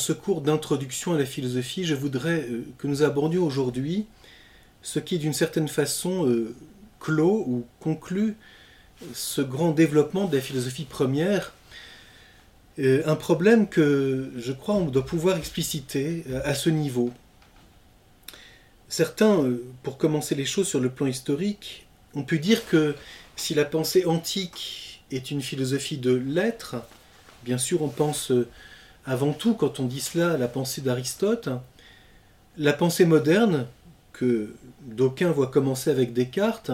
[0.00, 4.06] ce cours d'introduction à la philosophie, je voudrais euh, que nous abordions aujourd'hui
[4.82, 6.54] ce qui, d'une certaine façon, euh,
[6.98, 8.34] clôt ou conclut
[9.14, 11.52] ce grand développement de la philosophie première,
[12.78, 17.10] euh, un problème que je crois on doit pouvoir expliciter à ce niveau.
[18.88, 19.44] Certains,
[19.82, 22.94] pour commencer les choses sur le plan historique, ont pu dire que
[23.36, 26.76] si la pensée antique est une philosophie de l'être,
[27.44, 28.32] bien sûr on pense
[29.06, 31.48] avant tout, quand on dit cela, la pensée d'Aristote,
[32.56, 33.66] la pensée moderne,
[34.12, 36.72] que d'aucuns voient commencer avec Descartes,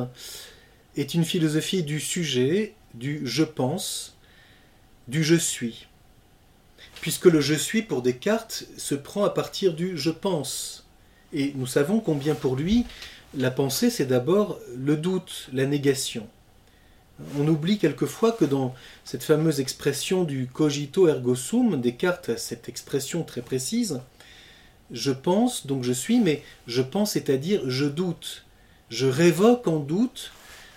[0.96, 4.16] est une philosophie du sujet, du je pense,
[5.08, 5.86] du je suis.
[7.00, 10.86] Puisque le je suis pour Descartes se prend à partir du je pense.
[11.32, 12.86] Et nous savons combien pour lui,
[13.36, 16.26] la pensée, c'est d'abord le doute, la négation.
[17.38, 22.68] On oublie quelquefois que dans cette fameuse expression du cogito ergo sum, Descartes a cette
[22.68, 24.00] expression très précise,
[24.90, 28.44] je pense, donc je suis, mais je pense, c'est-à-dire je doute.
[28.90, 30.30] Je révoque en doute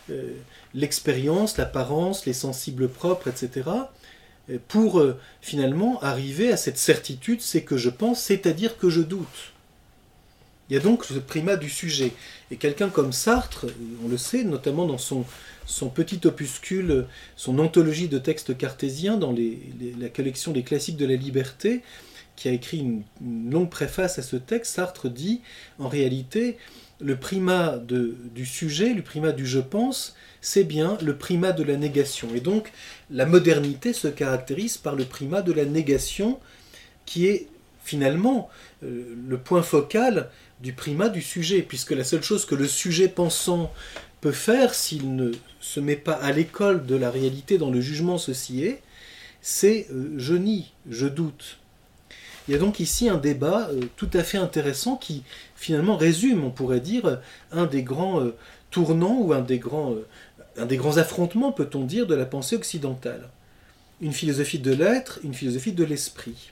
[0.10, 0.34] euh,
[0.74, 3.70] l'expérience, l'apparence, les sensibles propres, etc.,
[4.68, 9.54] pour euh, finalement arriver à cette certitude, c'est que je pense, c'est-à-dire que je doute.
[10.70, 12.12] Il y a donc ce primat du sujet.
[12.52, 13.66] Et quelqu'un comme Sartre,
[14.04, 15.26] on le sait, notamment dans son
[15.90, 21.82] petit opuscule, son anthologie de textes cartésiens dans la collection des classiques de la liberté,
[22.36, 23.04] qui a écrit une,
[23.52, 25.42] longue préface à ce texte, Sartre dit
[25.78, 26.58] en réalité
[27.02, 31.76] le primat du sujet, le primat du je pense, c'est bien le primat de la
[31.76, 32.30] négation.
[32.36, 32.72] Et donc
[33.10, 36.40] la modernité se caractérise par le primat de la négation
[37.06, 37.48] qui est
[37.84, 38.50] finalement
[38.84, 40.30] euh, le point focal
[40.62, 43.72] du primat du sujet, puisque la seule chose que le sujet pensant
[44.22, 48.18] peut faire s'il ne se met pas à l'école de la réalité dans le jugement
[48.18, 48.82] ceci est,
[49.42, 51.58] c'est euh, je nie, je doute.
[52.48, 55.24] Il y a donc ici un débat euh, tout à fait intéressant qui
[55.56, 58.36] finalement résume, on pourrait dire, un des grands euh,
[58.72, 59.96] tournants ou un des grands,
[60.58, 63.30] un des grands affrontements, peut-on dire, de la pensée occidentale.
[64.02, 66.52] Une philosophie de l'être, une philosophie de l'esprit.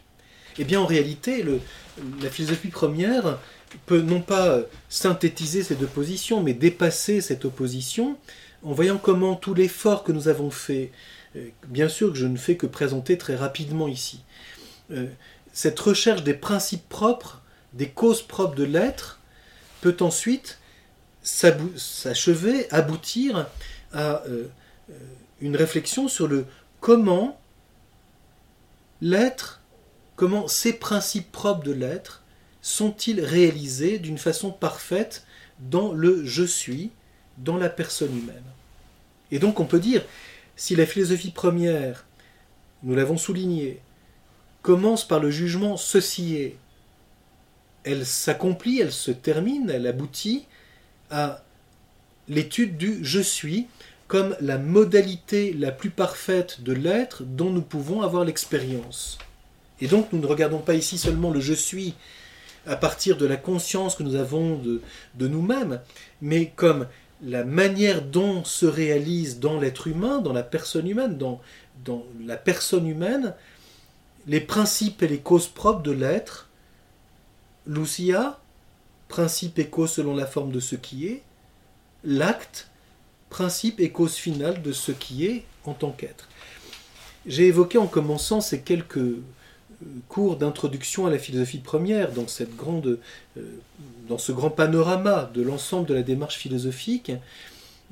[0.59, 1.45] Eh bien, en réalité,
[2.21, 3.37] la philosophie première
[3.85, 8.17] peut non pas synthétiser ces deux positions, mais dépasser cette opposition
[8.63, 10.91] en voyant comment tout l'effort que nous avons fait,
[11.35, 14.23] euh, bien sûr que je ne fais que présenter très rapidement ici,
[14.91, 15.07] euh,
[15.53, 17.41] cette recherche des principes propres,
[17.73, 19.19] des causes propres de l'être,
[19.81, 20.59] peut ensuite
[21.21, 23.47] s'achever, aboutir
[23.93, 24.47] à euh,
[25.41, 26.45] une réflexion sur le
[26.79, 27.39] comment
[29.01, 29.61] l'être,
[30.15, 32.23] comment ces principes propres de l'être
[32.67, 35.25] sont-ils réalisés d'une façon parfaite
[35.59, 36.91] dans le je suis,
[37.37, 38.43] dans la personne humaine?
[39.31, 40.03] Et donc on peut dire,
[40.57, 42.05] si la philosophie première,
[42.83, 43.79] nous l'avons souligné,
[44.63, 46.57] commence par le jugement ceci est,
[47.85, 50.45] elle s'accomplit, elle se termine, elle aboutit
[51.09, 51.43] à
[52.27, 53.67] l'étude du je suis
[54.09, 59.17] comme la modalité la plus parfaite de l'être dont nous pouvons avoir l'expérience.
[59.79, 61.93] Et donc nous ne regardons pas ici seulement le je suis
[62.67, 64.81] à partir de la conscience que nous avons de,
[65.27, 65.81] nous-mêmes,
[66.21, 66.87] mais comme
[67.21, 71.41] la manière dont se réalise dans l'être humain, dans la personne humaine, dans,
[71.83, 73.33] dans la personne humaine,
[74.27, 76.49] les principes et les causes propres de l'être,
[77.65, 78.39] Lucia,
[79.07, 81.23] principe et cause selon la forme de ce qui est,
[82.03, 82.69] l'acte,
[83.29, 86.27] principe et cause finale de ce qui est en tant qu'être.
[87.25, 89.17] J'ai évoqué en commençant ces quelques
[90.07, 92.99] cours d'introduction à la philosophie première, dans, cette grande,
[93.37, 93.41] euh,
[94.07, 97.11] dans ce grand panorama de l'ensemble de la démarche philosophique,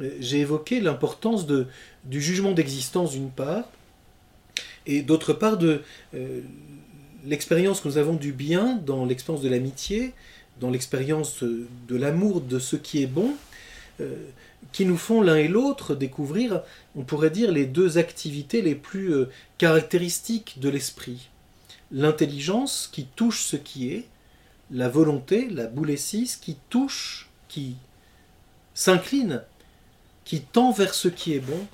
[0.01, 3.65] euh, j'ai évoqué l'importance du jugement d'existence d'une part,
[4.87, 5.81] et d'autre part de
[6.13, 6.41] euh,
[7.25, 10.13] l'expérience que nous avons du bien dans l'expérience de l'amitié,
[10.59, 13.33] dans l'expérience de l'amour de ce qui est bon,
[14.71, 16.61] qui nous font l'un et l'autre découvrir,
[16.95, 19.13] on pourrait dire, les deux activités les plus
[19.57, 21.29] caractéristiques de l'esprit
[21.91, 24.07] l'intelligence qui touche ce qui est,
[24.71, 27.75] la volonté, la boulésis qui touche, qui
[28.73, 29.41] s'incline,
[30.23, 31.67] qui tend vers ce qui est bon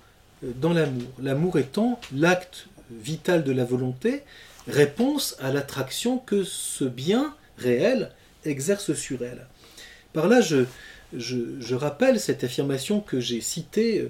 [0.44, 1.10] euh, dans l'amour.
[1.20, 4.24] L'amour étant l'acte vital de la volonté,
[4.68, 8.12] réponse à l'attraction que ce bien réel
[8.46, 9.48] exerce sur elle.
[10.14, 14.10] Par là, je, rappelle cette affirmation que j'ai citée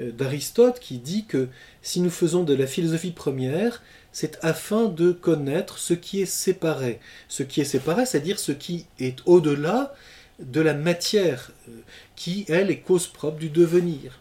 [0.00, 1.48] euh, d'Aristote qui dit que
[1.82, 3.82] si nous faisons de la philosophie première,
[4.12, 7.00] c'est afin de connaître ce qui est séparé.
[7.28, 9.94] Ce qui est séparé, c'est-à-dire ce qui est au-delà
[10.38, 11.72] de la matière, euh,
[12.14, 14.20] qui, elle, est cause propre du devenir.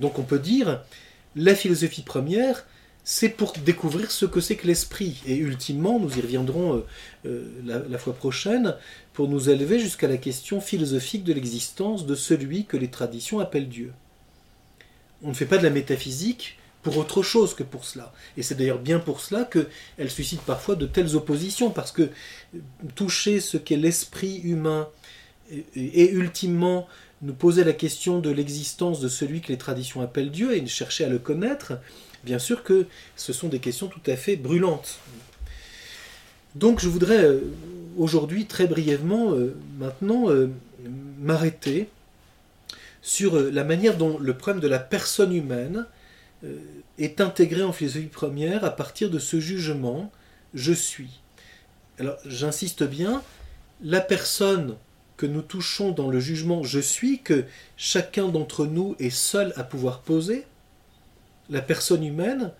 [0.00, 0.82] Donc on peut dire,
[1.36, 2.66] la philosophie première,
[3.04, 5.22] c'est pour découvrir ce que c'est que l'esprit.
[5.26, 6.86] Et ultimement, nous y reviendrons euh,
[7.26, 8.74] euh, la, la, fois prochaine,
[9.12, 13.68] pour nous élever jusqu'à la question philosophique de l'existence de celui que les traditions appellent
[13.68, 13.92] Dieu.
[15.22, 18.12] On ne fait pas de la métaphysique pour autre chose que pour cela.
[18.36, 22.10] Et c'est d'ailleurs bien pour cela qu'elle suscite parfois de telles oppositions, parce que
[22.94, 24.88] toucher ce qu'est l'esprit humain
[25.50, 26.86] et, ultimement
[27.20, 31.04] nous poser la question de l'existence de celui que les traditions appellent Dieu et chercher
[31.04, 31.72] à le connaître,
[32.24, 32.86] bien sûr que
[33.16, 35.00] ce sont des questions tout à fait brûlantes.
[36.54, 37.40] Donc je voudrais euh,
[37.96, 40.48] aujourd'hui très brièvement euh, maintenant euh,
[41.18, 41.88] m'arrêter
[43.02, 45.86] sur la manière dont le problème de la personne humaine
[46.98, 50.12] est intégré en philosophie première à partir de ce jugement
[50.54, 51.20] je suis.
[51.98, 53.22] Alors j'insiste bien,
[53.82, 54.76] la personne
[55.16, 57.44] que nous touchons dans le jugement je suis, que
[57.76, 60.46] chacun d'entre nous est seul à pouvoir poser,
[61.50, 62.52] la personne humaine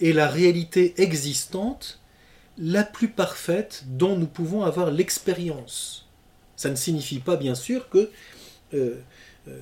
[0.00, 2.00] est la réalité existante
[2.58, 6.06] la plus parfaite dont nous pouvons avoir l'expérience.
[6.56, 8.10] Ça ne signifie pas bien sûr que
[8.74, 9.00] euh,
[9.48, 9.58] euh,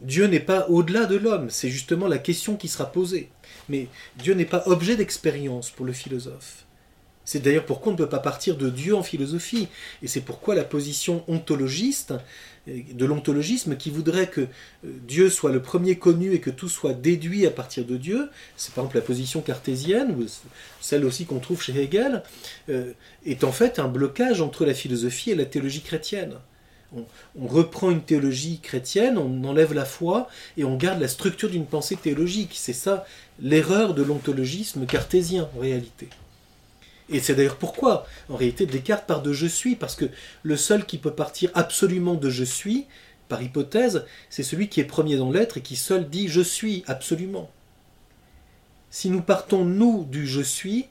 [0.00, 3.30] Dieu n'est pas au-delà de l'homme, c'est justement la question qui sera posée.
[3.68, 3.88] Mais
[4.18, 6.64] Dieu n'est pas objet d'expérience pour le philosophe.
[7.24, 9.68] C'est d'ailleurs pourquoi on ne peut pas partir de Dieu en philosophie.
[10.02, 12.12] Et c'est pourquoi la position ontologiste,
[12.66, 14.46] de l'ontologisme, qui voudrait que euh,
[15.06, 18.74] Dieu soit le premier connu et que tout soit déduit à partir de Dieu, c'est
[18.74, 20.16] par exemple la position cartésienne,
[20.80, 22.22] celle aussi qu'on trouve chez Hegel,
[22.68, 22.92] euh,
[23.26, 26.36] est en fait un blocage entre la philosophie et la théologie chrétienne.
[27.38, 31.66] On, reprend une théologie chrétienne, on enlève la foi et on garde la structure d'une
[31.66, 32.52] pensée théologique.
[32.54, 33.04] C'est ça
[33.40, 36.08] l'erreur de l'ontologisme cartésien en réalité.
[37.10, 40.06] Et c'est d'ailleurs pourquoi, en réalité, Descartes part de je suis, parce que
[40.42, 42.86] le seul qui peut partir absolument de je suis,
[43.28, 46.84] par hypothèse, c'est celui qui est premier dans l'être et qui seul dit je suis
[46.86, 47.50] absolument.
[48.90, 50.86] Si nous partons, nous, du je suis,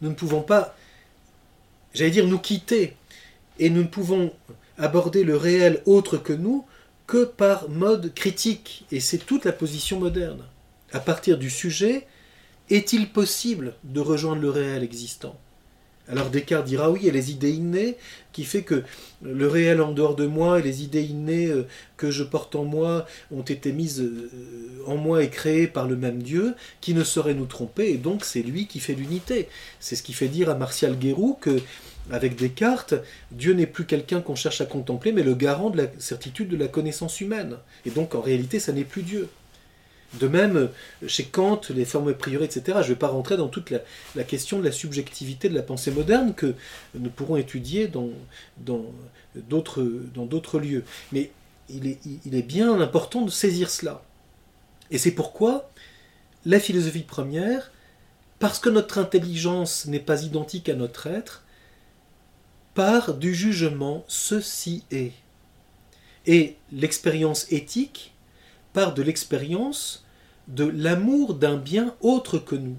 [0.00, 0.76] nous ne pouvons pas,
[1.94, 2.96] j'allais dire, nous quitter,
[3.58, 4.32] et nous ne pouvons
[4.78, 6.64] aborder le réel autre que nous
[7.06, 10.42] que par mode critique, et c'est toute la position moderne.
[10.92, 12.06] À partir du sujet,
[12.68, 15.38] est-il possible de rejoindre le réel existant?
[16.08, 17.96] Alors Descartes dira oui, a les idées innées
[18.32, 18.84] qui fait que
[19.22, 22.64] le réel en dehors de moi et les idées innées euh, que je porte en
[22.64, 24.30] moi ont été mises euh,
[24.86, 28.24] en moi et créées par le même Dieu qui ne saurait nous tromper et donc
[28.24, 29.48] c'est lui qui fait l'unité.
[29.80, 31.60] C'est ce qui fait dire à Martial Guérou que
[32.10, 32.94] avec Descartes,
[33.32, 36.56] Dieu n'est plus quelqu'un qu'on cherche à contempler mais le garant de la certitude de
[36.56, 37.56] la connaissance humaine.
[37.84, 39.28] Et donc en réalité ça n'est plus Dieu.
[40.20, 40.70] De même,
[41.06, 44.58] chez Kant, les formes priori, etc., je ne vais pas rentrer dans toute la, question
[44.58, 46.54] de la subjectivité de la pensée moderne que
[46.94, 48.08] nous pourrons étudier dans,
[49.34, 50.84] d'autres, lieux.
[51.12, 51.32] Mais
[51.68, 51.86] il
[52.34, 54.02] est bien important de saisir cela.
[54.90, 55.70] Et c'est pourquoi
[56.46, 57.72] la philosophie première,
[58.38, 61.42] parce que notre intelligence n'est pas identique à notre être,
[62.76, 65.12] part du jugement ceci est.
[66.26, 68.12] Et l'expérience éthique
[68.74, 70.04] part de l'expérience
[70.46, 72.76] de l'amour d'un bien autre que nous.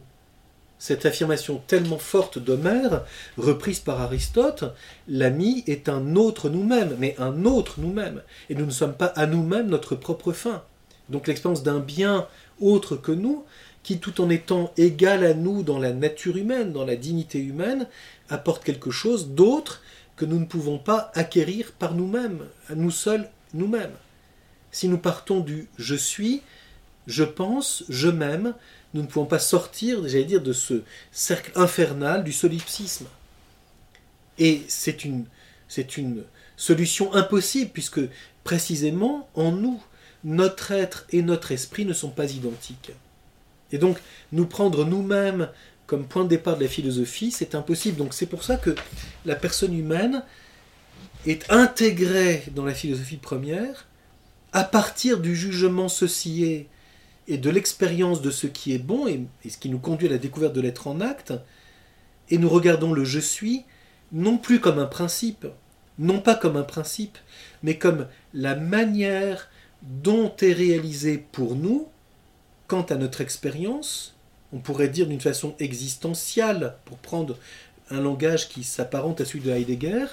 [0.78, 3.06] Cette affirmation tellement forte d'Homère,
[3.38, 4.66] reprise par Aristote,
[5.08, 8.22] l'ami est un autre nous-mêmes, mais un autre nous-mêmes,
[8.52, 10.64] et nous ne sommes pas à nous-mêmes notre propre fin.
[11.10, 12.28] Donc l'expérience d'un bien
[12.62, 13.46] autre que nous,
[13.88, 17.88] qui tout en étant égal à nous dans la nature humaine, dans la dignité humaine,
[18.28, 19.82] apporte quelque chose d'autre
[20.18, 23.96] que nous ne pouvons pas acquérir par nous-mêmes, à nous seuls, nous-mêmes
[24.72, 26.42] si nous partons du je suis,
[27.08, 28.54] je pense, je m'aime,
[28.94, 33.08] nous ne pouvons pas sortir, j'allais dire, de ce cercle infernal du solipsisme.
[34.38, 35.26] Et c'est une,
[35.70, 36.24] c'est une
[36.58, 38.02] solution impossible, puisque
[38.44, 39.82] précisément en nous,
[40.26, 42.92] notre être et notre esprit ne sont pas identiques.
[43.72, 43.98] Et donc,
[44.32, 45.50] nous prendre nous-mêmes
[45.88, 47.98] comme point de départ de la philosophie, c'est impossible.
[47.98, 48.76] Donc c'est pour ça que
[49.26, 50.24] la personne humaine
[51.26, 53.88] est intégrée dans la philosophie première,
[54.52, 56.68] à partir du jugement ceci
[57.28, 60.18] et de l'expérience de ce qui est bon et, ce qui nous conduit à la
[60.18, 61.34] découverte de l'être en acte,
[62.30, 63.64] et nous regardons le je suis
[64.12, 65.48] non plus comme un principe,
[66.00, 67.18] non pas comme un principe,
[67.64, 69.50] mais comme la manière
[69.82, 71.88] dont est réalisé pour nous,
[72.68, 74.16] quant à notre expérience,
[74.54, 77.38] on pourrait dire d'une façon existentielle, pour prendre
[77.90, 80.06] un langage qui s'apparente à celui de Heidegger,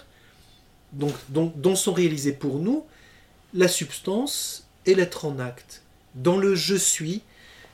[0.92, 2.84] dont sont réalisés pour nous
[3.52, 5.82] la substance et l'être en acte.
[6.14, 7.22] Dans le je suis,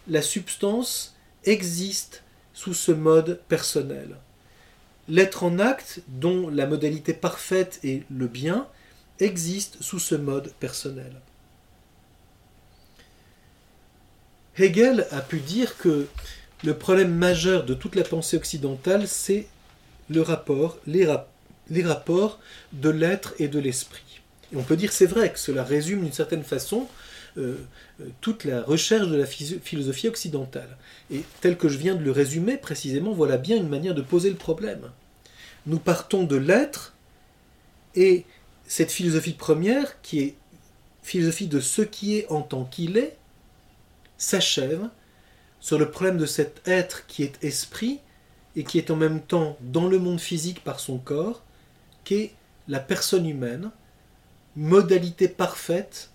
[0.09, 2.23] la substance existe
[2.55, 4.17] sous ce mode personnel.
[5.09, 8.69] L'être en acte, dont la modalité parfaite est le bien,
[9.19, 11.21] existe sous ce mode personnel.
[14.63, 16.07] Hegel a pu dire que
[16.65, 19.47] le problème majeur de toute la pensée occidentale, c'est
[20.11, 21.07] le rapport, les,
[21.83, 22.39] rapports
[22.73, 24.21] de l'être et de l'esprit.
[24.53, 26.89] Et on peut dire, c'est vrai, que cela résume d'une certaine façon
[27.39, 27.57] euh,
[28.01, 30.77] euh, toute la recherche de la philosophie occidentale.
[31.13, 34.31] Et tel que je viens de le résumer précisément, voilà bien une manière de poser
[34.31, 34.91] le problème.
[35.67, 36.95] Nous partons de l'être,
[37.95, 38.25] et
[38.67, 40.35] cette philosophie première, qui est
[41.03, 43.17] philosophie de ce qui est en tant qu'il est,
[44.21, 44.89] s'achève
[45.61, 47.99] sur le problème de cet être qui est esprit
[48.55, 51.43] et qui est en même temps dans le monde physique par son corps,
[52.05, 52.33] qu'est
[52.69, 53.71] la personne humaine,
[54.57, 56.11] modalité parfaite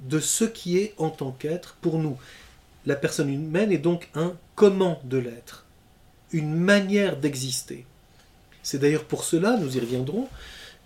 [0.00, 2.16] de ce qui est en tant qu'être pour nous.
[2.86, 5.66] La personne humaine est donc un comment de l'être,
[6.32, 7.84] une manière d'exister.
[8.62, 10.28] C'est d'ailleurs pour cela, nous y reviendrons,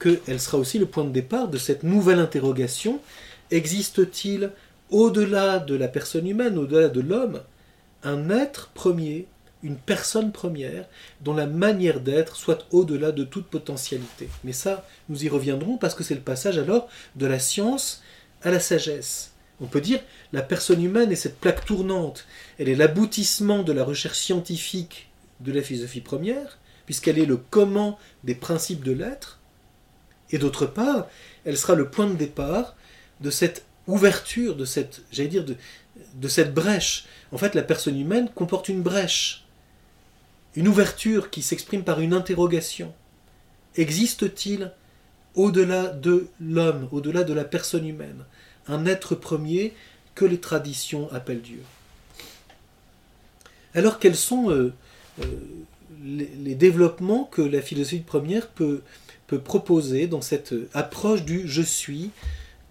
[0.00, 3.00] qu'elle sera aussi le point de départ de cette nouvelle interrogation.
[3.50, 4.50] Existe-t-il,
[4.90, 7.42] au-delà de la personne humaine, au-delà de l'homme,
[8.02, 9.26] un être premier,
[9.62, 10.86] une personne première,
[11.22, 14.28] dont la manière d'être soit au-delà de toute potentialité.
[14.44, 18.02] Mais ça, nous y reviendrons parce que c'est le passage alors de la science
[18.42, 19.32] à la sagesse.
[19.60, 20.00] On peut dire
[20.32, 22.26] la personne humaine est cette plaque tournante,
[22.58, 25.08] elle est l'aboutissement de la recherche scientifique
[25.40, 29.40] de la philosophie première, puisqu'elle est le comment des principes de l'être,
[30.30, 31.06] et d'autre part,
[31.44, 32.74] elle sera le point de départ
[33.20, 35.44] de cette ouverture, de cette, j'allais dire,
[36.52, 37.06] brèche.
[37.32, 39.44] En fait, la personne humaine comporte une brèche,
[40.56, 42.92] une ouverture qui s'exprime par une interrogation.
[43.76, 44.72] Existe-t-il
[45.34, 48.24] au-delà de l'homme, au-delà de la personne humaine,
[48.68, 49.74] un être premier
[50.14, 51.62] que les traditions appellent Dieu?
[53.74, 54.72] Alors quels sont euh,
[55.20, 55.24] euh,
[56.04, 58.82] les, les, développements que la philosophie première peut,
[59.26, 62.12] peut proposer dans cette approche du je suis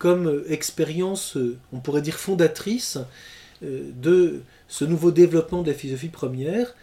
[0.04, 1.38] comme expérience,
[1.72, 2.98] on pourrait dire fondatrice
[3.64, 6.76] euh, de ce nouveau développement de la philosophie première,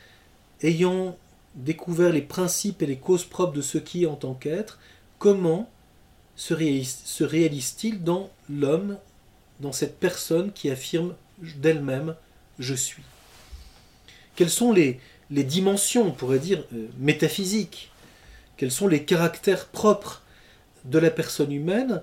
[0.62, 1.18] ayant
[1.54, 4.78] découvert les principes et les causes propres de ce qui est en tant qu'être,
[5.18, 5.68] comment
[6.34, 8.96] se réalise-t-il dans l'homme,
[9.60, 12.16] dans cette personne qui affirme d'elle-même
[12.58, 13.02] je suis
[14.34, 14.98] Quelles sont les,
[15.30, 17.92] les dimensions, on pourrait dire, euh, métaphysiques?
[18.56, 20.22] Quels sont les caractères propres
[20.86, 22.00] de la personne humaine?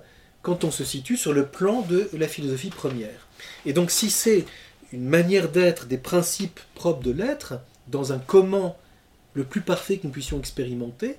[0.47, 3.27] Quand on se situe sur le plan de la philosophie première.
[3.65, 4.45] Et donc si c'est
[4.93, 7.55] une manière d'être, des principes propres de l'être,
[7.89, 8.77] dans un comment
[9.33, 11.17] le plus parfait que nous puissions expérimenter,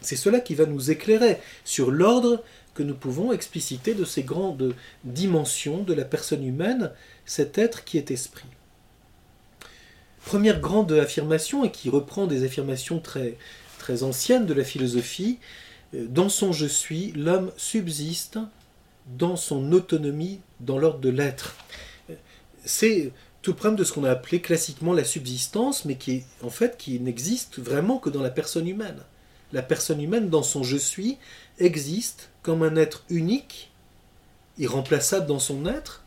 [0.00, 2.42] c'est cela qui va nous éclairer sur l'ordre
[2.74, 6.90] que nous pouvons expliciter de ces grandes dimensions de la personne humaine,
[7.26, 8.48] cet être qui est esprit.
[10.26, 13.38] Première grande affirmation, et qui reprend des affirmations très,
[13.78, 15.38] très ancienne de la philosophie,
[15.94, 18.40] euh, dans son je suis, l'homme subsiste
[19.06, 21.54] dans son autonomie dans l'ordre de l'être.
[22.64, 26.50] C'est tout le problème de ce qu'on a appelé classiquement la subsistance, mais qui en
[26.50, 29.02] fait qui n'existe vraiment que dans la personne humaine.
[29.52, 31.18] La personne humaine dans son je suis
[31.58, 33.70] existe comme un être unique,
[34.58, 36.04] irremplaçable dans son être,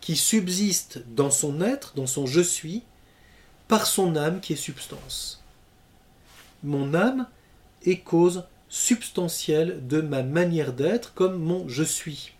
[0.00, 2.82] qui subsiste dans son être, dans son je suis,
[3.68, 5.44] par son âme qui est substance
[6.64, 7.26] mon âme
[7.84, 12.32] est cause substantielle de ma manière d'être comme mon je suis.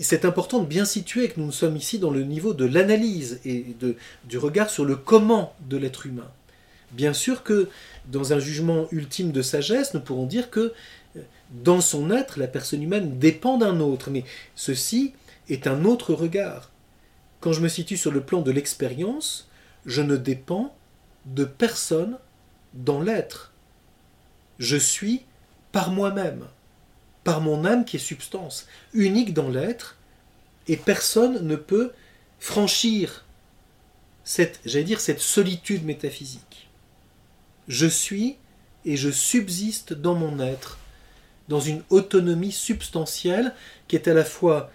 [0.00, 3.66] C'est important de bien situer que nous sommes ici dans le niveau de l'analyse et
[4.24, 6.30] du regard sur le comment de l'être humain.
[6.92, 7.68] Bien sûr que
[8.06, 10.72] dans un jugement ultime de sagesse, nous pourrons dire que
[11.50, 15.12] dans son être, la personne humaine dépend d'un autre, mais ceci
[15.50, 16.70] est un autre regard.
[17.40, 19.50] Quand je me situe sur le plan de l'expérience,
[19.84, 20.74] je ne dépends
[21.26, 22.16] de personne
[22.72, 23.52] dans l'être.
[24.60, 25.22] Je suis
[25.72, 26.46] par moi-même,
[27.24, 29.96] par mon âme qui est substance, unique dans l'être,
[30.68, 31.92] et personne ne peut
[32.38, 33.24] franchir
[34.22, 36.68] cette, j'allais dire, cette solitude métaphysique.
[37.68, 38.36] Je suis
[38.84, 40.78] et je subsiste dans mon être,
[41.48, 43.54] dans une autonomie substantielle
[43.88, 44.70] qui est à la fois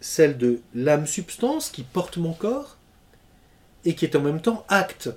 [0.00, 2.78] celle de l'âme substance qui porte mon corps
[3.84, 5.10] et qui est en même temps acte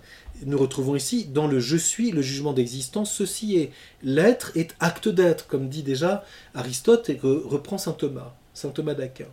[0.44, 3.72] nous retrouvons ici dans le je suis, le jugement d'existence, ceci est.
[4.04, 9.28] L'être est acte d'être, comme dit déjà Aristote et reprend saint Thomas, saint Thomas d'Aquin.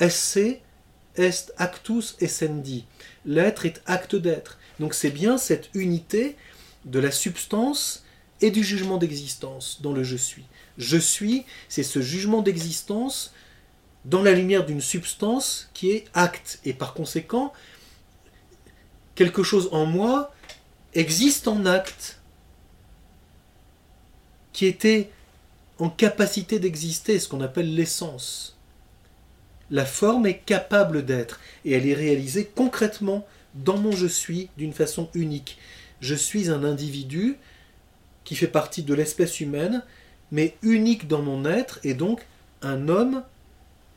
[0.00, 0.38] Esse
[1.16, 2.84] est actus essendi.
[3.24, 4.58] L'être est acte d'être.
[4.78, 6.36] Donc c'est bien cette unité
[6.84, 8.04] de la substance
[8.40, 10.44] et du jugement d'existence dans le je suis.
[10.76, 13.32] Je suis, c'est ce jugement d'existence
[14.04, 16.60] dans la lumière d'une substance qui est acte.
[16.64, 17.52] Et par conséquent,
[19.18, 20.32] quelque chose en moi
[20.94, 22.20] existe en acte,
[24.52, 25.10] qui était
[25.80, 28.56] en capacité d'exister, ce qu'on appelle l'essence.
[29.72, 34.72] La forme est capable d'être et elle est réalisée concrètement dans mon je suis d'une
[34.72, 35.58] façon unique.
[36.00, 37.38] Je suis un individu
[38.22, 39.82] qui fait partie de l'espèce humaine,
[40.30, 42.24] mais unique dans mon être et donc
[42.62, 43.24] un homme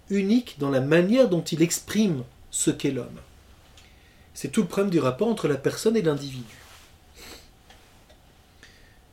[0.10, 3.20] unique dans la manière dont il exprime ce qu'est l'homme.
[4.34, 6.56] C'est tout le problème du rapport entre la personne et l'individu.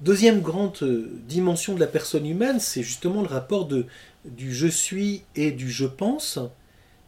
[0.00, 3.86] Deuxième grande euh, dimension de la personne humaine, c'est justement le rapport de,
[4.24, 6.38] du je suis et du je pense.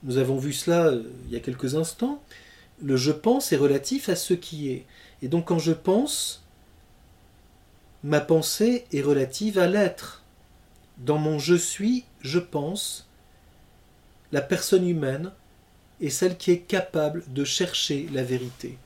[0.02, 2.20] Nous avons vu cela euh, il y a quelques instants.
[2.82, 4.86] Le je pense est relatif à ce qui est.
[5.22, 6.42] Et donc quand je pense,
[8.02, 10.24] ma pensée est relative à l'être.
[10.98, 13.08] Dans mon je suis, je pense,
[14.32, 15.30] la personne humaine
[16.00, 18.78] est celle qui est capable de chercher la vérité.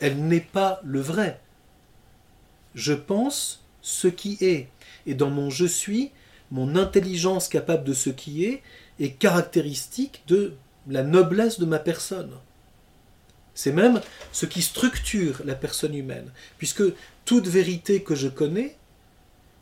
[0.00, 1.40] Elle n'est pas le vrai.
[2.74, 4.68] Je pense ce qui est.
[5.06, 6.10] Et dans mon je suis,
[6.50, 8.62] mon intelligence capable de ce qui est
[9.00, 10.54] est caractéristique de
[10.88, 12.32] la noblesse de ma personne.
[13.54, 14.00] C'est même
[14.32, 16.82] ce qui structure la personne humaine, puisque
[17.24, 18.76] toute vérité que je connais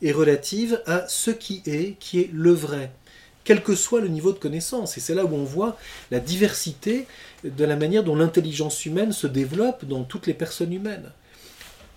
[0.00, 2.90] est relative à ce qui est, qui est le vrai,
[3.44, 4.96] quel que soit le niveau de connaissance.
[4.96, 5.76] Et c'est là où on voit
[6.10, 7.06] la diversité
[7.44, 11.10] de la manière dont l'intelligence humaine se développe dans toutes les personnes humaines.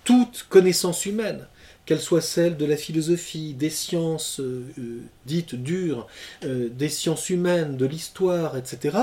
[0.04, 1.48] Toute connaissance humaine,
[1.86, 6.08] qu'elle soit celle de la philosophie, des sciences euh, euh, dites dures,
[6.44, 8.98] euh, des sciences humaines, de l'histoire, etc.,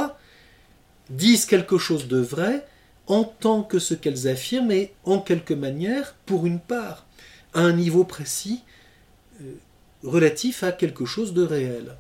[1.11, 2.67] disent quelque chose de vrai
[3.07, 7.07] en tant que ce qu'elles affirment et en quelque manière, pour une part,
[7.53, 8.63] à un niveau précis,
[10.03, 11.97] relatif à quelque chose de réel.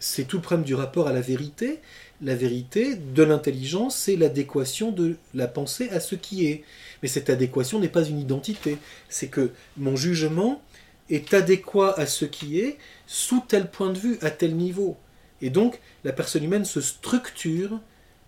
[0.00, 1.78] C'est tout le du rapport à la vérité.
[2.22, 6.64] La vérité de l'intelligence, c'est l'adéquation de la pensée à ce qui est.
[7.02, 8.78] Mais cette adéquation n'est pas une identité.
[9.10, 10.62] C'est que mon jugement
[11.10, 14.96] est adéquat à ce qui est sous tel point de vue, à tel niveau.
[15.42, 17.78] Et donc, la personne humaine se structure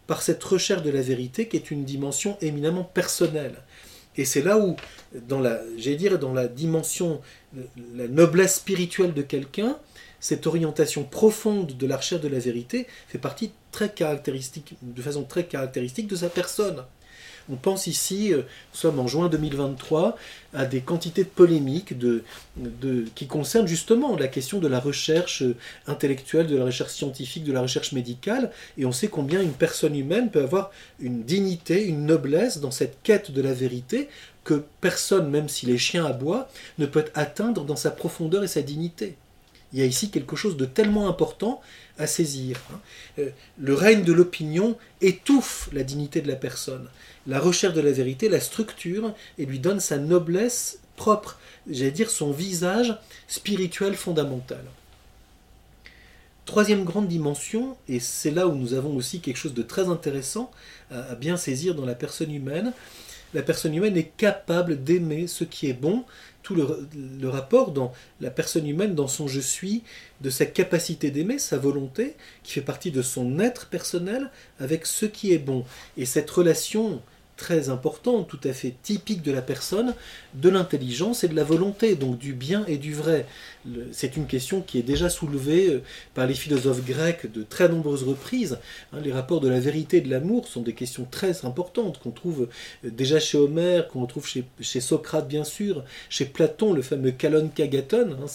[0.07, 3.57] par cette recherche de la vérité qui est une dimension éminemment personnelle.
[4.17, 4.77] Et c'est là où,
[5.15, 7.23] dire, dans la dimension,
[7.95, 9.79] la noblesse spirituelle de quelqu'un,
[10.23, 15.25] cette orientation profonde de la recherche de la vérité fait partie très caractéristique, de façon
[15.25, 16.85] très caractéristique de sa personne.
[17.51, 20.17] On pense ici, euh, nous sommes en juin 2023,
[20.55, 22.23] à des quantités de polémiques de,
[23.17, 25.43] qui concernent justement la question de la recherche
[25.89, 29.97] intellectuelle, de la recherche scientifique, de la recherche médicale, et on sait combien une personne
[29.97, 34.09] humaine peut avoir une dignité, une noblesse dans cette quête de la vérité
[34.45, 38.63] que personne, même si les chiens aboient, ne peut atteindre dans sa profondeur et sa
[38.63, 39.17] dignité.
[39.73, 41.61] Il y a ici quelque chose de tellement important
[41.99, 42.61] à saisir.
[42.73, 42.81] Hein.
[43.19, 46.89] Euh, le règne de l'opinion étouffe la dignité de la personne
[47.27, 51.39] la recherche de la vérité, la structure, et lui donne sa noblesse propre,
[51.71, 52.97] j'allais dire son visage
[53.29, 54.65] spirituel fondamental.
[56.45, 60.51] Troisième grande dimension, et c'est là où nous avons aussi quelque chose de très intéressant
[60.91, 62.73] à, bien saisir dans la personne humaine,
[63.35, 66.05] la personne humaine est capable d'aimer ce qui est bon,
[66.43, 69.83] tout le, rapport dans la personne humaine, dans son je suis,
[70.21, 75.07] de sa capacité d'aimer, sa volonté, qui fait partie de son être personnel avec ce
[75.07, 75.65] qui est bon.
[75.97, 77.01] Et cette relation
[77.37, 79.95] très important, tout à fait typique de la personne,
[80.35, 83.27] de l'intelligence et de la volonté, donc du bien et du vrai.
[83.93, 85.83] C'est une question qui est déjà soulevée euh,
[86.15, 88.59] par les philosophes grecs de très nombreuses reprises.
[88.93, 92.11] Hein, les rapports de la vérité et de l'amour sont des questions très importantes qu'on
[92.11, 92.49] trouve
[92.85, 97.51] euh, déjà chez Homère, qu'on retrouve chez, Socrate bien sûr, chez Platon, le fameux kalon
[97.55, 98.27] kagaton, hein,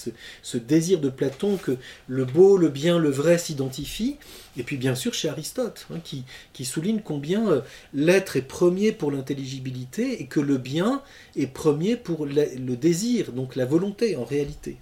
[0.43, 1.75] ce, désir de Platon que
[2.07, 4.17] le beau, le bien, le vrai s'identifient.
[4.55, 7.61] Et puis bien sûr chez Aristote, hein, qui, souligne combien euh,
[7.93, 11.01] l'être est premier pour l'intelligibilité et que le bien
[11.35, 14.77] est premier pour le désir, donc la volonté en réalité.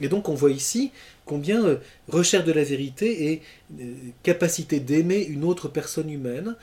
[0.00, 0.90] Et donc on voit ici
[1.24, 1.76] combien euh,
[2.08, 3.42] recherche de la vérité et
[3.80, 6.56] euh, capacité d'aimer une autre personne humaine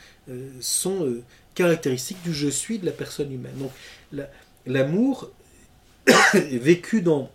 [0.60, 1.12] sont
[1.56, 3.56] caractéristiques du je suis de la personne humaine.
[3.58, 3.72] Donc
[4.68, 5.32] l'amour
[6.34, 7.32] vécu dans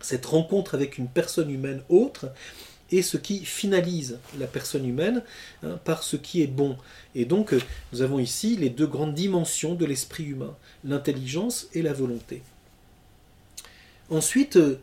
[0.00, 2.32] cette rencontre avec une personne humaine autre
[2.92, 5.22] et ce qui finalise la personne humaine
[5.62, 6.76] hein, par ce qui est bon.
[7.14, 7.60] Et donc euh,
[7.92, 12.42] nous avons ici les deux grandes dimensions de l'esprit humain, l'intelligence et la volonté.
[14.10, 14.80] Ensuite, euh,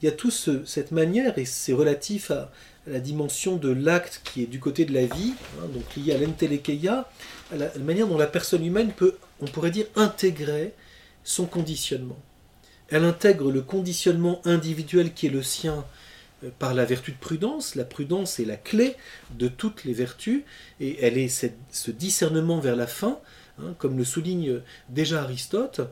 [0.00, 2.50] il y a tout cette manière, et c'est relatif à,
[2.88, 6.18] la dimension de l'acte qui est du côté de la vie, hein, donc lié à
[6.18, 7.08] l'entelekeia,
[7.52, 10.72] à la manière dont la personne humaine peut, on pourrait dire, intégrer
[11.24, 12.18] son conditionnement.
[12.88, 15.84] Elle intègre le conditionnement individuel qui est le sien
[16.44, 17.74] euh, par la vertu de prudence.
[17.74, 18.96] La prudence est la clé
[19.32, 20.42] de toutes les vertus
[20.80, 21.28] et elle est
[21.70, 23.18] ce discernement vers la fin,
[23.60, 25.82] hein, comme le souligne déjà Aristote,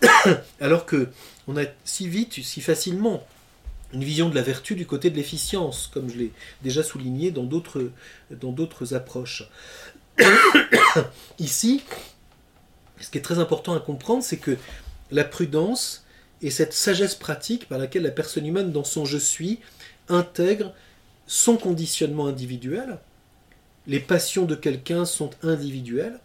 [0.60, 1.08] alors que
[1.48, 3.26] on a si vite, si facilement
[3.96, 6.32] une vision de la vertu du côté de l'efficience, comme je l'ai
[6.62, 7.90] déjà souligné dans d'autres,
[8.30, 9.48] dans d'autres approches.
[11.38, 11.82] Ici,
[13.00, 14.58] ce qui est très important à comprendre, c'est que
[15.10, 16.04] la prudence
[16.42, 19.60] est cette sagesse pratique par laquelle la personne humaine, dans son je suis,
[20.10, 20.74] intègre
[21.26, 22.98] son conditionnement individuel.
[23.86, 26.20] Les passions de quelqu'un sont individuelles.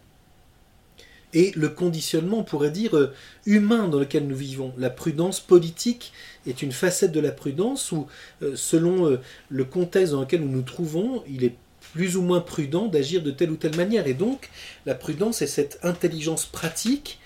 [1.34, 3.14] Et le conditionnement, on pourrait dire, euh,
[3.46, 4.74] humain dans lequel nous vivons.
[4.76, 6.12] La prudence politique
[6.46, 8.06] est une facette de la prudence où,
[8.42, 11.54] euh, selon euh, le contexte dans lequel nous nous trouvons, il est
[11.94, 14.06] plus ou moins prudent d'agir de telle ou telle manière.
[14.06, 14.50] Et donc,
[14.84, 17.18] la prudence est cette intelligence pratique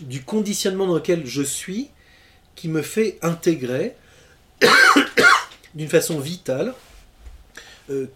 [0.00, 1.88] du conditionnement dans lequel je suis
[2.54, 3.94] qui me fait intégrer
[5.74, 6.74] d'une façon vitale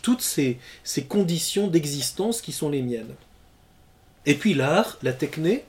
[0.03, 0.59] toutes ces
[1.09, 3.15] conditions d'existence qui sont les miennes.
[4.27, 5.65] Et puis l'art, la techné,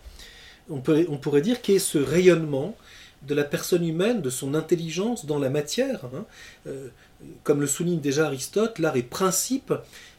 [0.70, 2.76] on, pourrait dire qu'est ce rayonnement
[3.24, 6.06] de la personne humaine, de son intelligence dans la matière.
[6.06, 6.26] Hein.
[6.68, 6.88] Euh,
[7.44, 9.74] comme le souligne déjà Aristote, l'art est principe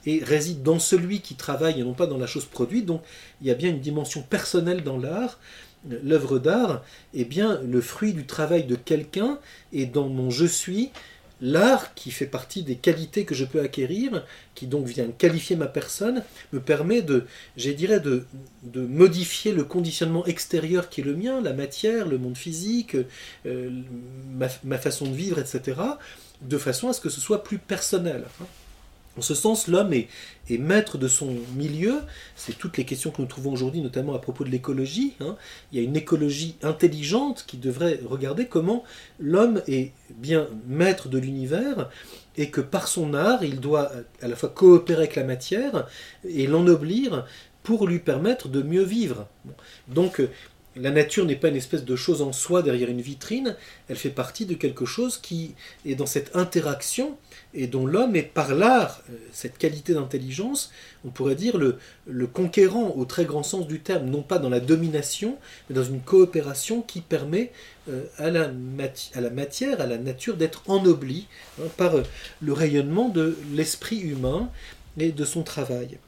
[0.06, 2.86] et réside dans celui qui travaille et non pas dans la chose produite.
[2.86, 3.02] Donc
[3.40, 5.38] il y a bien une dimension personnelle dans l'art.
[5.88, 9.38] L'œuvre d'art est bien le fruit du travail de quelqu'un
[9.72, 10.90] et dans mon je suis,
[11.42, 14.24] l'art qui fait partie des qualités que je peux acquérir,
[14.54, 17.26] qui donc vient qualifier ma personne, me permet de,
[17.56, 18.24] de,
[18.80, 22.96] modifier le conditionnement extérieur qui est le mien, la matière, le monde physique,
[23.44, 23.70] euh,
[24.32, 25.80] ma, ma, façon de vivre, etc.,
[26.40, 28.24] de façon à ce que ce soit plus personnel.
[29.18, 30.08] En ce sens, l'homme est,
[30.48, 32.00] est, maître de son milieu.
[32.34, 35.14] C'est toutes les questions que nous trouvons aujourd'hui, notamment à propos de l'écologie.
[35.20, 35.36] Hein.
[35.70, 38.84] Il y a une écologie intelligente qui devrait regarder comment
[39.20, 41.90] l'homme est bien maître de l'univers
[42.36, 45.86] et que par son art, il doit à la fois coopérer avec la matière
[46.26, 47.26] et l'ennoblir
[47.62, 49.26] pour lui permettre de mieux vivre.
[49.88, 50.22] Donc
[50.76, 53.56] la nature n'est pas une espèce de chose en soi derrière une vitrine,
[53.88, 57.16] elle fait partie de quelque chose qui est dans cette interaction
[57.54, 60.72] et dont l'homme est par l'art, euh, cette qualité d'intelligence,
[61.04, 64.60] on pourrait dire le, conquérant au très grand sens du terme, non pas dans la
[64.60, 65.36] domination,
[65.68, 67.52] mais dans une coopération qui permet
[67.88, 71.26] euh, à, la matière, à la nature d'être ennoblie
[71.60, 72.02] hein, par euh,
[72.40, 74.50] le rayonnement de l'esprit humain
[74.98, 75.98] et de son travail.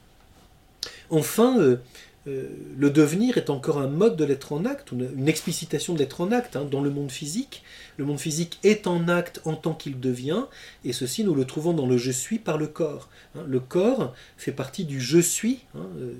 [1.11, 1.78] Enfin,
[2.27, 6.33] le devenir est encore un mode de l'être en acte, une, explicitation de l'être en
[6.33, 7.63] acte hein, dans le monde physique.
[7.97, 10.45] Le monde physique est en acte en tant qu'il devient,
[10.85, 13.09] et ceci nous le trouvons dans le je suis par le corps.
[13.37, 13.43] Hein.
[13.47, 16.15] Le corps fait partie du je suis, hein, euh,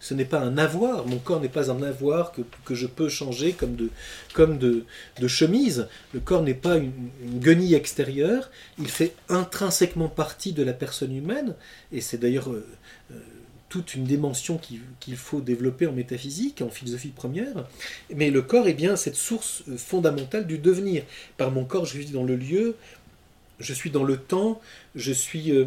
[0.00, 3.52] ce n'est pas un avoir, mon corps n'est pas un avoir que, je peux changer
[3.52, 3.90] comme de,
[4.34, 4.84] comme de,
[5.26, 5.88] chemise.
[6.14, 6.92] Le corps n'est pas une,
[7.40, 11.54] guenille extérieure, il fait intrinsèquement partie de la personne humaine,
[11.92, 12.50] et c'est d'ailleurs...
[12.50, 12.66] Euh,
[13.10, 13.14] euh,
[13.68, 17.66] toute une dimension qu'il faut développer en métaphysique, en philosophie première,
[18.14, 21.02] mais le corps est bien cette source euh, fondamentale du devenir.
[21.36, 22.76] Par mon corps, je suis dans le lieu,
[23.60, 24.60] je suis dans le temps,
[24.94, 25.66] je suis euh,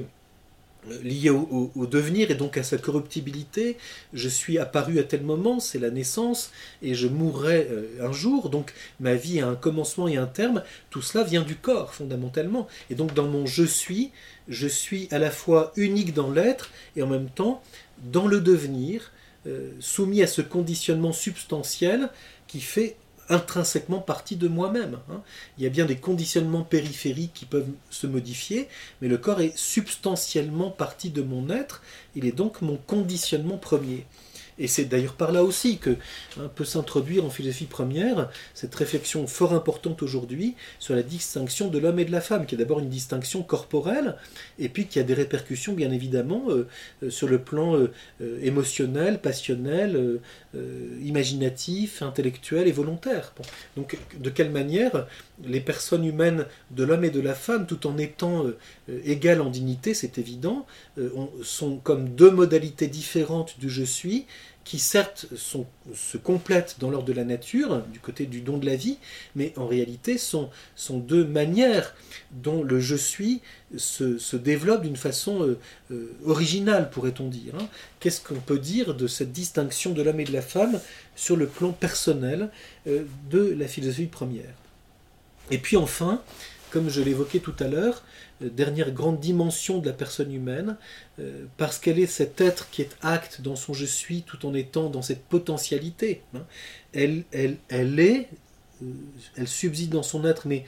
[1.04, 3.78] lié au, au, devenir et donc à sa corruptibilité.
[4.14, 8.50] Je suis apparu à tel moment, c'est la naissance, et je mourrai euh, un jour.
[8.50, 10.64] Donc ma vie a un commencement et un terme.
[10.90, 12.68] Tout cela vient du corps fondamentalement.
[12.90, 14.12] Et donc dans mon je suis,
[14.48, 17.62] je suis à la fois unique dans l'être et en même temps
[18.04, 19.12] dans le devenir,
[19.48, 22.10] euh, soumis à ce conditionnement substantiel
[22.48, 22.96] qui fait
[23.30, 25.00] intrinsèquement partie de moi-même.
[25.10, 25.22] Hein.
[25.58, 28.68] Il y a bien des conditionnements périphériques qui peuvent se modifier,
[29.02, 31.82] mais le corps est substantiellement partie de mon être,
[32.16, 34.06] il est donc mon conditionnement premier.
[34.60, 35.92] Et c'est d'ailleurs par là aussi que
[36.40, 41.80] hein, peut s'introduire en philosophie première cette réflexion fort importante aujourd'hui sur la distinction de
[41.80, 44.16] l'homme et de la femme, qui est d'abord une distinction corporelle,
[44.60, 46.68] et puis qui a des répercussions bien évidemment euh,
[47.04, 47.92] euh, sur le plan euh,
[48.42, 50.20] émotionnel, passionnel,
[51.02, 53.34] imaginatif, intellectuel et volontaire.
[53.78, 55.08] Donc de quelle manière
[55.44, 58.46] les personnes humaines de l'homme et de la femme, tout en étant
[59.06, 60.66] égales en dignité, c'est évident,
[61.42, 64.26] sont comme deux modalités différentes du je suis,
[64.64, 68.76] qui certes se complètent dans l'ordre de la nature, du côté du don de la
[68.76, 68.98] vie,
[69.36, 70.50] mais en réalité sont,
[70.90, 71.96] deux manières
[72.32, 73.42] dont le je suis
[73.76, 75.60] se, développe d'une façon euh,
[75.92, 77.56] euh, originale, pourrait-on dire.
[77.60, 77.68] Hein.
[78.00, 80.80] Qu'est-ce qu'on peut dire de cette distinction de l'homme et de la femme
[81.16, 82.50] sur le plan personnel
[82.88, 84.54] euh, de la philosophie première?
[85.50, 86.22] Et puis enfin,
[86.70, 88.04] comme je l'évoquais tout à l'heure,
[88.50, 90.78] dernière grande dimension de la personne humaine,
[91.20, 94.54] euh, parce qu'elle est cet être qui est acte dans son je suis tout en
[94.54, 96.22] étant dans cette potentialité.
[96.36, 96.46] Hein.
[96.94, 98.30] Elle, elle, elle est,
[98.84, 98.92] euh,
[99.38, 100.66] elle subsiste dans son être, mais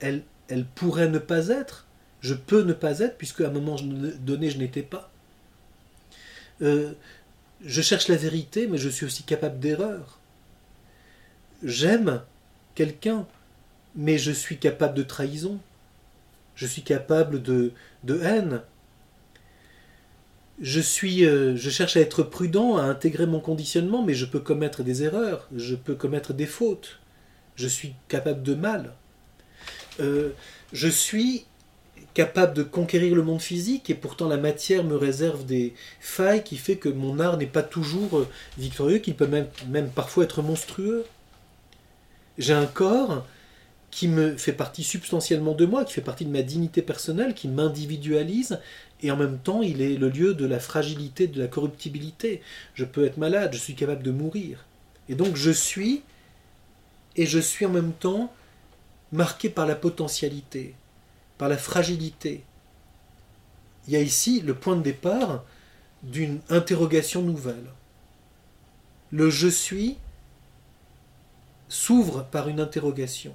[0.00, 1.86] elle, elle pourrait ne pas être.
[2.20, 3.76] Je peux ne pas être, puisque à un moment
[4.20, 5.10] donné, je n'étais pas.
[6.62, 6.92] Euh,
[7.64, 10.18] je cherche la vérité, mais je suis aussi capable d'erreur.
[11.62, 12.22] J'aime
[12.74, 13.26] quelqu'un,
[13.94, 15.58] mais je suis capable de trahison.
[16.56, 18.62] Je suis capable de, de haine.
[20.60, 24.40] Je, suis, euh, je cherche à être prudent, à intégrer mon conditionnement, mais je peux
[24.40, 26.98] commettre des erreurs, je peux commettre des fautes.
[27.56, 28.94] Je suis capable de mal.
[30.00, 30.30] Euh,
[30.72, 31.44] je suis
[32.14, 36.56] capable de conquérir le monde physique et pourtant la matière me réserve des failles qui
[36.56, 40.40] fait que mon art n'est pas toujours euh, victorieux, qu'il peut même, même parfois être
[40.40, 41.04] monstrueux.
[42.38, 43.26] J'ai un corps
[43.96, 47.48] qui me fait partie substantiellement de moi, qui fait partie de ma dignité personnelle, qui
[47.48, 48.60] m'individualise,
[49.00, 52.42] et en même temps il est le lieu de la fragilité, de la corruptibilité.
[52.74, 54.66] Je peux être malade, je suis capable de mourir.
[55.08, 56.02] Et donc je suis,
[57.16, 58.30] et je suis en même temps
[59.12, 60.74] marqué par la potentialité,
[61.38, 62.44] par la fragilité.
[63.86, 65.42] Il y a ici le point de départ
[66.02, 67.70] d'une interrogation nouvelle.
[69.10, 69.96] Le je suis
[71.70, 73.32] s'ouvre par une interrogation.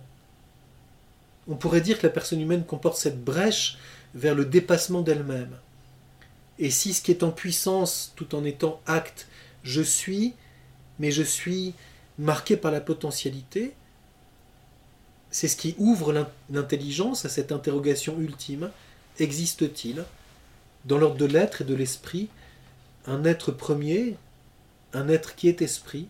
[1.48, 3.78] On pourrait dire que la personne humaine comporte cette brèche
[4.14, 5.56] vers le dépassement d'elle-même.
[6.60, 9.28] Et si ce qui est en puissance, tout en étant acte,
[9.64, 10.34] je suis,
[11.00, 11.74] mais je suis
[12.20, 13.74] marqué par la potentialité,
[15.32, 18.70] c'est ce qui ouvre l'intelligence à cette interrogation ultime.
[19.18, 20.04] Existe-t-il,
[20.86, 22.28] dans l'ordre de l'être et de l'esprit,
[23.08, 24.18] un être premier,
[24.94, 26.08] un être qui est esprit,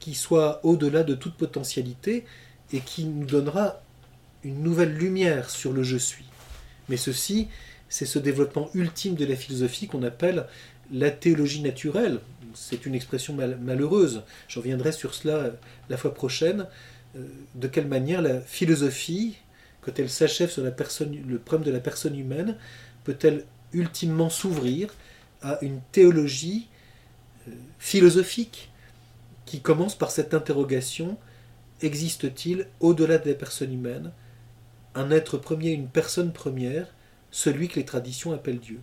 [0.00, 2.26] qui soit au-delà de toute potentialité
[2.72, 3.80] et qui nous donnera
[4.44, 6.24] une nouvelle lumière sur le je suis.
[6.88, 7.48] Mais ceci,
[7.88, 10.46] c'est ce développement ultime de la philosophie qu'on appelle
[10.92, 12.20] la théologie naturelle.
[12.54, 14.22] C'est une expression malheureuse.
[14.48, 15.52] Je reviendrai sur cela
[15.88, 16.66] la fois prochaine.
[17.16, 19.36] Euh, de quelle manière la philosophie,
[19.80, 22.56] quand elle s'achève sur le problème de la personne humaine,
[23.04, 24.94] peut-elle ultimement s'ouvrir
[25.42, 26.68] à une théologie
[27.48, 28.70] euh, philosophique
[29.44, 31.18] qui commence par cette interrogation
[31.82, 34.12] existe-t-il au-delà de la personne humaine?
[34.94, 36.94] Un être premier, une personne première,
[37.30, 38.80] celui que les traditions appellent Dieu